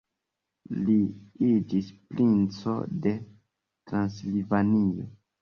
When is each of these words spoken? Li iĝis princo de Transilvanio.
Li 0.85 0.95
iĝis 1.49 1.91
princo 2.15 2.75
de 3.05 3.13
Transilvanio. 3.93 5.09